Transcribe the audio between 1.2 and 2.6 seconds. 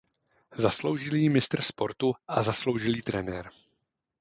mistr sportu a